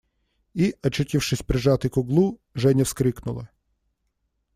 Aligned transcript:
И, 0.55 0.73
очутившись 0.81 1.43
прижатой 1.43 1.91
к 1.91 1.97
углу, 1.97 2.41
Женя 2.55 2.85
вскрикнула. 2.85 3.49